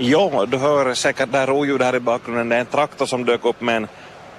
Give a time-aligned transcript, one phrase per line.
[0.00, 2.48] Ja, du hör säkert det här oljud här i bakgrunden.
[2.48, 3.88] Det är en traktor som dök upp med en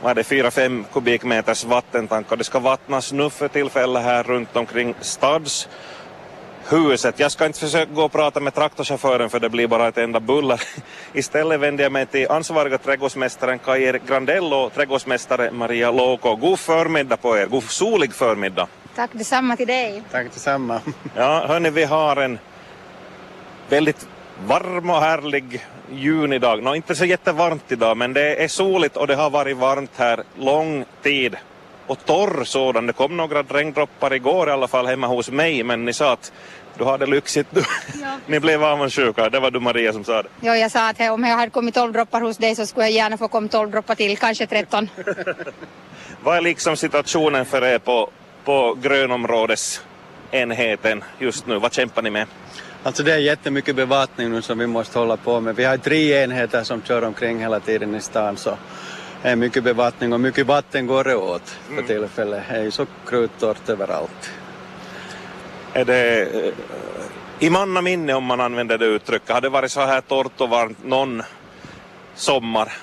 [0.01, 4.56] vad är det, 4-5 kubikmeters vattentank och det ska vattnas nu för tillfället här runt
[4.56, 5.67] omkring stads
[6.69, 7.19] huset.
[7.19, 10.20] Jag ska inte försöka gå och prata med traktorchauffören för det blir bara ett enda
[10.20, 10.61] buller.
[11.14, 16.36] Istället vänder jag mig till ansvariga trädgårdsmästaren Kaj-Erik Grandell och trädgårdsmästare Maria Loko.
[16.36, 18.68] God förmiddag på er, god solig förmiddag.
[18.96, 20.04] Tack detsamma till dig.
[20.12, 20.82] Tack detsamma.
[21.16, 22.39] Ja, hörni, vi har en
[23.70, 24.07] väldigt
[24.47, 26.63] varm och härlig junidag.
[26.63, 30.23] Nå, inte så jättevarmt idag, men det är soligt och det har varit varmt här
[30.38, 31.35] lång tid.
[31.88, 32.88] Och torr sådan.
[32.88, 36.31] Det kom några regndroppar igår i alla fall hemma hos mig, men ni sa att
[36.77, 37.47] du har det lyxigt.
[37.52, 37.63] Du.
[38.02, 38.17] Ja.
[38.27, 39.30] Ni blev avundsjuka.
[39.30, 40.30] Det var du Maria som sa det.
[40.41, 42.91] Ja, jag sa att om jag hade kommit 12 droppar hos dig så skulle jag
[42.91, 44.89] gärna få komma 12 droppar till, kanske 13.
[46.23, 48.09] Vad är liksom situationen för er på,
[48.44, 51.59] på grönområdesenheten just nu?
[51.59, 52.27] Vad kämpar ni med?
[52.83, 55.55] Alltså det är jättemycket bevattning nu som vi måste hålla på med.
[55.55, 58.58] Vi har tre enheter som kör omkring hela tiden i stan så
[59.21, 62.44] det är mycket bevattning och mycket vatten går det åt för tillfället.
[62.49, 64.31] Det är ju så kruttorrt överallt.
[65.73, 66.53] Är det eh,
[67.39, 69.30] i manna minne om man använder det uttrycket?
[69.30, 71.21] Har det varit så här torrt och varmt någon
[72.16, 72.73] sommar?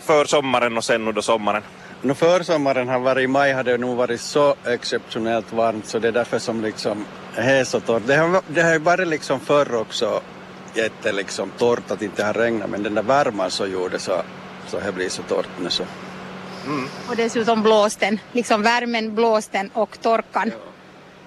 [0.00, 1.62] För sommaren och sen under sommaren?
[2.02, 6.08] No försommaren har varit i maj har det nog varit så exceptionellt varmt så det
[6.08, 7.04] är därför som liksom
[7.36, 8.02] det är så torrt.
[8.06, 10.20] Det har, det har ju varit liksom förr också
[10.74, 14.22] jätte liksom torrt att inte har regnat men den där värmen så gjorde så
[14.66, 15.84] så det blir så torrt nu så.
[17.08, 20.52] Och dessutom blåsten, liksom värmen, blåsten och torkan.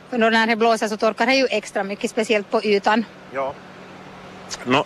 [0.10, 3.06] För då när det blåser så torkar det ju extra mycket, speciellt på ytan.
[3.34, 3.54] Ja.
[4.64, 4.86] Nå,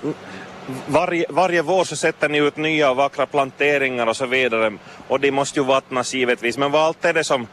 [0.88, 5.19] varje, varje vår så sätter ni ut nya och vackra planteringar och så vidare och
[5.19, 6.58] de måste ju vattnas givetvis.
[6.58, 7.47] Men vad allt är det som,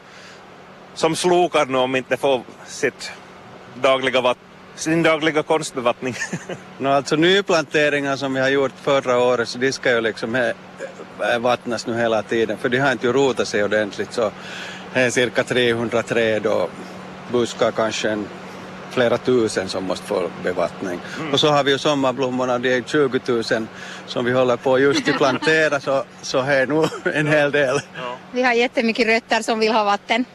[0.93, 3.11] som slokar nu om inte får sitt
[3.81, 4.37] dagliga vatt,
[4.75, 6.15] sin dagliga konstbevattning?
[6.77, 11.39] No alltså nyplanteringar som vi har gjort förra året så de ska ju liksom eh,
[11.39, 14.31] vattnas nu hela tiden för de har inte ju rotat sig ordentligt så
[14.93, 16.69] det är cirka 300 träd och
[17.31, 18.27] buskar kanske en,
[18.91, 20.99] flera tusen som måste få bevattning.
[21.33, 23.67] Och så har vi ju sommarblommorna, det är 20 000
[24.05, 27.79] som vi håller på just att plantera så, så det är nog en hel del.
[28.31, 30.25] Vi har jättemycket rötter som vill ha vatten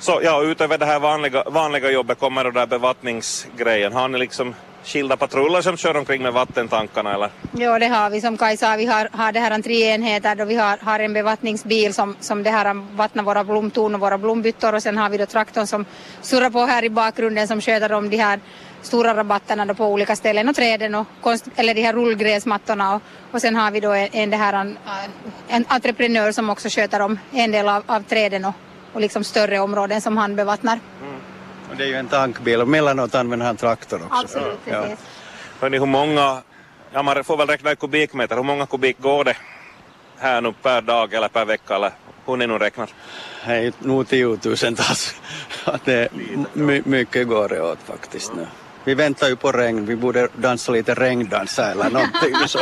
[0.00, 3.92] så ja, utöver det här vanliga, vanliga jobbet kommer den där bevattningsgrejen.
[3.92, 7.30] Har ni liksom skilda patruller som kör omkring med vattentankarna eller?
[7.52, 8.20] Ja, det har vi.
[8.20, 10.98] Som Kaj sa, vi har, har det här en tre enheter då vi har, har
[10.98, 15.10] en bevattningsbil som, som det här vattnar våra blomtorn och våra blombyttor och sen har
[15.10, 15.84] vi då traktorn som
[16.22, 18.40] surrar på här i bakgrunden som sköter om de här
[18.82, 23.02] stora rabatterna då på olika ställen och träden och konst, eller de här rullgräsmattorna och,
[23.32, 24.78] och sen har vi då en, en, det här, en,
[25.48, 28.54] en entreprenör som också sköter om en del av, av träden och,
[28.92, 30.80] och liksom större områden som han bevattnar.
[31.70, 34.16] Och det är ju en tankbil och mellanåt använder han traktor också.
[34.24, 34.82] Absolut, Ja.
[34.82, 34.98] precis.
[35.60, 36.42] Hörni, hur många,
[36.92, 39.36] ja man får väl räkna i kubikmeter, hur många kubik går det
[40.18, 41.90] här nu per dag eller per vecka eller
[42.26, 42.88] hur ni nu räknar?
[43.46, 45.14] Det är ju nog tiotusentals.
[45.64, 46.08] Att det,
[46.52, 48.46] my, mycket går det åt faktiskt nu.
[48.84, 52.34] Vi väntar ju på regn, vi borde dansa lite regndansa eller någonting.
[52.46, 52.58] Så.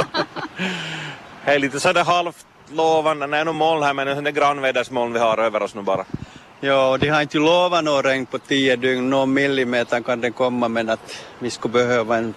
[1.45, 5.13] Det är lite sådär halvt lovande, det är nog moln här men det är granvädersmoln
[5.13, 6.05] vi har över oss nu bara.
[6.61, 10.69] Ja, de har inte lovat något regn på tio dygn, någon millimeter kan det komma
[10.69, 12.35] men att vi skulle behöva en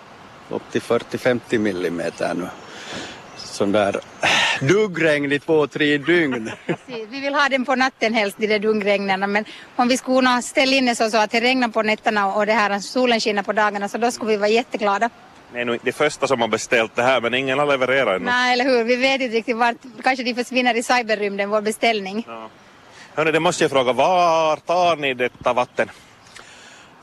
[0.50, 2.48] upp till 40-50 millimeter nu.
[3.38, 4.00] Sån där
[4.62, 6.52] duggregn i två, tre dygn.
[6.66, 7.08] Precis.
[7.10, 9.32] Vi vill ha den på natten helst, de där dungregnen.
[9.32, 12.34] Men om vi skulle kunna ställa in det så, så att det regnar på nätterna
[12.34, 15.10] och det här solen skiner på dagarna så då skulle vi vara jätteglada.
[15.54, 18.16] Det är nog inte de första som har beställt det här men ingen har levererat
[18.16, 18.26] ännu.
[18.26, 18.84] Nej, eller hur?
[18.84, 19.76] Vi vet inte riktigt vart.
[20.04, 22.28] Kanske de försvinner i cyberrymden, vår beställning.
[23.16, 25.90] Hörni, det måste jag fråga, var tar ni detta vatten?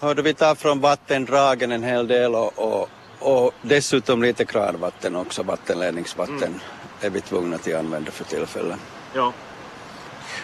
[0.01, 2.89] Hörde vi tar från vattendragen en hel del och, och,
[3.19, 6.61] och dessutom lite kranvatten också, vattenledningsvatten
[7.01, 8.79] är vi tvungna till att använda för tillfället.
[9.15, 9.33] Ja.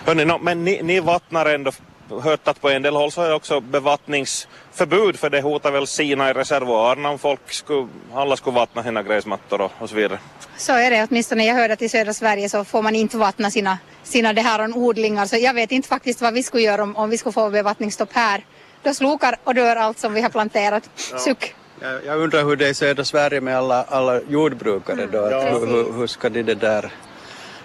[0.06, 1.72] Hörni, no, men ni, ni vattnar ändå,
[2.09, 5.87] hört att på en del håll så är det också bevattningsförbud för det hotar väl
[5.87, 10.18] sina i reservoarerna om folk skulle, alla skulle vattna sina gräsmattor och, och så vidare.
[10.56, 11.47] Så är det åtminstone.
[11.47, 14.77] Jag hörde att i södra Sverige så får man inte vattna sina, sina det här
[14.77, 15.27] odlingar.
[15.27, 18.12] Så jag vet inte faktiskt vad vi skulle göra om, om vi skulle få bevattningsstopp
[18.12, 18.45] här.
[18.83, 20.91] Då slokar och dör allt som vi har planterat.
[20.97, 21.54] Suck.
[21.80, 25.18] Jag, jag undrar hur det är i södra Sverige med alla, alla jordbrukare då.
[25.18, 26.92] Att hur, hur, hur ska de det där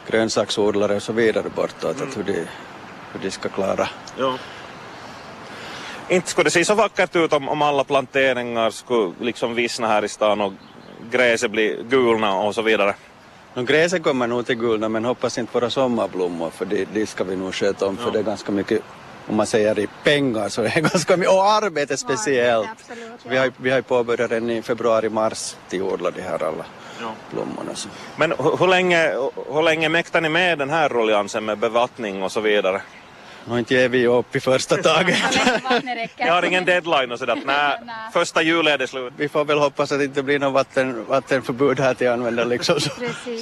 [0.08, 2.34] grönsaksodlare och så vidare bortåt, att hur, de,
[3.14, 3.90] hur de ska klara.
[4.20, 4.34] Ja.
[6.10, 10.06] Inte skulle det se så vackert ut om, om alla planteringar skulle liksom vissna här
[10.06, 10.54] i stan och
[11.12, 12.96] gräset blir gulna och så vidare.
[13.54, 17.24] No, gräset kommer nog till gulna men hoppas inte våra sommarblommor för de, de ska
[17.24, 18.82] vi nog sköta om för det är ganska mycket
[19.28, 22.70] om man säger i pengar så är det ganska mycket, och arbete speciellt.
[22.72, 26.66] absolut, vi, har, vi har ju påbörjat redan i februari-mars till odla de här alla
[27.02, 27.12] Ja.
[27.32, 27.76] blommorna.
[27.76, 27.90] Så.
[28.16, 29.12] Men hu- hur länge,
[29.52, 32.82] hur länge mäktar ni med den här rulliansen med bevattning och så vidare?
[33.46, 35.18] Nu inte ger vi upp i första taget.
[36.20, 37.96] Ni har ingen deadline och sådär nej, Nej.
[38.14, 39.14] första juli är det slut.
[39.18, 42.80] vi får väl hoppas att det inte blir något vatten, vattenförbud här till användare liksom.
[42.80, 42.90] Så,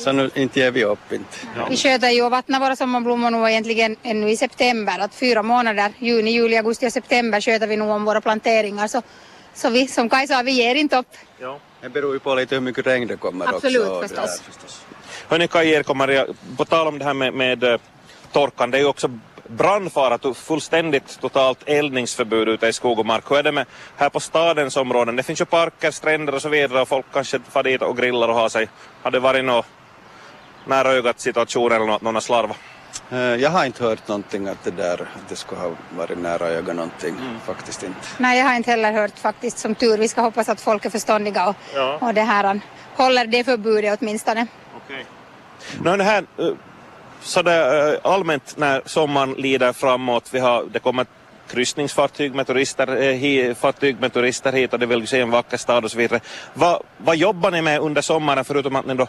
[0.03, 1.37] så nu inte ger vi upp inte.
[1.69, 4.99] Vi sköter ju och vattnar våra sommarblommor nu egentligen ännu i september.
[4.99, 8.87] Att fyra månader, juni, juli, augusti och september sköter vi nog om våra planteringar.
[8.87, 9.01] Så,
[9.53, 11.07] så vi, som Kaj sa, vi ger inte upp.
[11.39, 11.59] Ja.
[11.81, 14.01] Det beror ju på lite hur mycket regn det kommer Absolut, också.
[14.01, 14.07] det
[14.45, 14.81] förstås.
[15.27, 16.27] Hörni Kaj jag-
[16.57, 17.77] på tal om det här med, med eh,
[18.31, 19.09] torkan, det är ju också
[19.49, 23.23] brandfara, fullständigt totalt eldningsförbud ute i skog och mark.
[23.31, 23.65] Hur är det med
[23.95, 25.15] här på stadens områden?
[25.15, 28.27] Det finns ju parker, stränder och så vidare och folk kanske far dit och grillar
[28.27, 28.69] och har sig.
[29.03, 29.63] Har det varit någon
[30.65, 32.57] nära ögat situation eller något, någon har slarvat?
[33.11, 36.47] Eh, Jag har inte hört någonting att det där att det skulle ha varit nära
[36.47, 37.15] ögat någonting.
[37.45, 37.99] Faktiskt inte.
[38.17, 39.97] Nej, jag har inte heller hört faktiskt som tur.
[39.97, 41.97] Vi ska hoppas att folk är förståndiga och, Ja.
[42.01, 42.59] och det här
[42.95, 44.47] håller det förbudet åtminstone.
[44.85, 45.05] Okej.
[45.81, 46.45] Nu är det här eh,
[47.21, 51.05] sådär eh, allmänt när sommaren lider framåt, vi har, det kommer
[51.47, 55.31] kryssningsfartyg med turister, eh, hi, fartyg med turister hit och det vill ju se en
[55.31, 56.19] vacker stad och så vidare.
[56.53, 59.07] Vad, vad jobbar ni med under sommaren förutom att ni då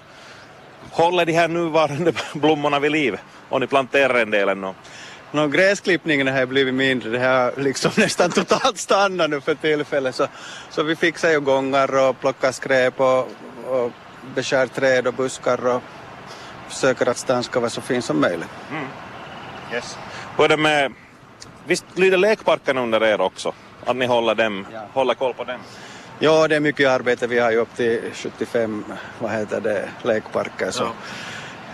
[0.91, 3.19] håller de här nuvarande blommorna vid liv
[3.49, 4.75] och ni planterar en del ännu?
[5.33, 7.11] No, gräsklippningen har ju blivit mindre.
[7.11, 10.15] Det har liksom nästan totalt stannat nu för tillfället.
[10.15, 10.27] Så,
[10.71, 13.29] så vi fixar ju gångar och plockar skräp och,
[13.67, 13.93] och
[14.35, 15.83] beskär träd och buskar och
[16.69, 18.49] försöker att stan ska vara så fin som möjligt.
[19.73, 19.99] Yes.
[20.37, 20.93] Hur är det med,
[21.67, 23.53] visst lyder lekparken under er också?
[23.87, 24.81] Att ni håller dem, Ja.
[24.93, 25.61] håller koll på dem?
[26.19, 27.27] Ja, det är mycket arbete.
[27.27, 28.85] Vi har ju upp till 75,
[29.19, 30.71] vad heter det, lekparker.
[30.71, 30.91] Så Ja.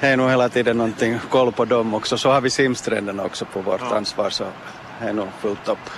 [0.01, 2.19] det är nog hela tiden någonting koll på dem också.
[2.19, 3.97] Så har vi simstränderna också på vårt Ja.
[3.97, 4.31] ansvar.
[4.31, 4.45] Så
[5.01, 5.91] det är nog fullt upp.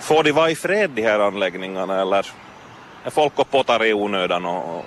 [0.00, 2.26] Får de vara i fred de här anläggningarna eller
[3.04, 4.84] är folk och pottar i onödan och, och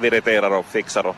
[0.00, 1.06] viriterar och fixar?
[1.06, 1.16] Och...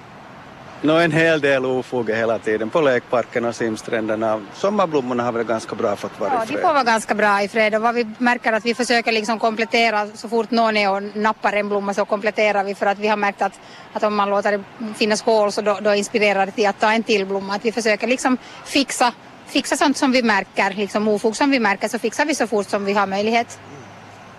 [0.83, 4.41] Nå, en hel del ofog hela tiden på lekparkerna och simstränderna.
[4.55, 7.49] Sommarblommorna har väl ganska bra fått vara Ja, i de får vara ganska bra i
[7.49, 11.03] fred och vad vi märker att vi försöker liksom komplettera så fort någon är och
[11.17, 13.61] nappar en blomma så kompletterar vi för att vi har märkt att,
[13.93, 16.93] att om man låter det finnas hål så då, då inspirerar det till att ta
[16.93, 17.55] en till blomma.
[17.55, 19.13] Att vi försöker liksom fixa,
[19.47, 22.69] fixa sånt som vi märker, liksom ofog som vi märker så fixar vi så fort
[22.69, 23.59] som vi har möjlighet.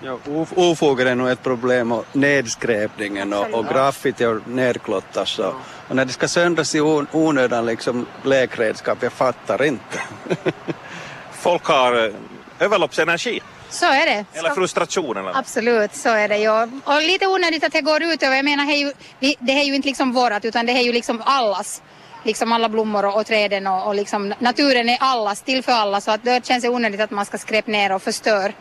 [0.04, 5.30] Ja, of- ofog är nog ett problem och nedskräpningen och, och graffiti och nedklottas.
[5.30, 5.54] Så.
[5.90, 10.00] Och när det ska söndras i on- onödan liksom lekredskap, jag fattar inte.
[11.32, 12.14] Folk har eh,
[12.60, 13.40] överloppsenergi
[13.70, 14.26] Så är det.
[14.40, 15.18] eller frustration.
[15.18, 15.38] Eller?
[15.38, 16.50] Absolut, så är det ju.
[16.84, 18.36] Och lite onödigt att det går ut över.
[18.36, 18.94] Jag menar, det är ju,
[19.40, 21.82] det är ju inte liksom vårat utan det är ju liksom allas.
[22.24, 26.02] Liksom alla blommor och, och träden och, och liksom naturen är allas, till för alla.
[26.02, 28.54] Så att det känns det onödigt att man ska skräpa ner och förstör.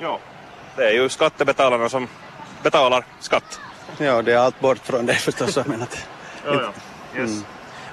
[0.00, 0.18] Ja.
[0.76, 2.08] Det är ju skattebetalarna som
[2.62, 3.60] betalar skatt.
[3.98, 5.56] Ja, det är allt bort från det förstås.
[5.56, 6.06] Jag menar att-
[6.46, 6.52] Ja,
[7.14, 7.20] ja.
[7.20, 7.44] Yes.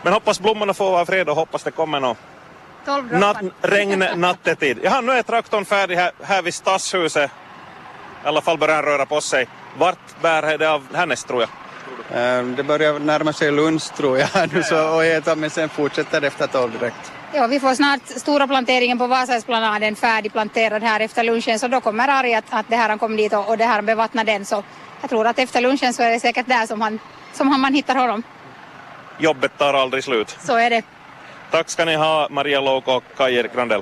[0.04, 2.18] Men hoppas blommorna får vara fred och hoppas det kommer något
[2.86, 4.80] 12 Natt, regn nattetid.
[4.84, 7.32] Jaha, nu är traktorn färdig här, här vid stadshuset.
[8.24, 9.48] I alla fall börjar den röra på sig.
[9.78, 11.50] Vart bär det av härnäst tror jag?
[12.14, 16.22] Ehm, Det börjar närma sig lunch tror jag nu så, och äta men sen fortsätter
[16.22, 17.12] det efter tolv direkt.
[17.38, 22.08] Ja, vi får snart stora planteringen på Vasaisplanaden färdigplanterad här efter lunchen så då kommer
[22.08, 24.64] Ari att, att det här han kom dit och, och det här bevattnar den så
[25.02, 27.00] jag tror att efter lunchen så är det säkert där som, han,
[27.34, 28.24] som han, man hittar honom.
[29.20, 30.38] Jobbet tar aldrig slut.
[30.40, 30.82] Så är det.
[31.52, 33.82] Tack ska ni ha Maria Låk och Kaj-Erik Grandell.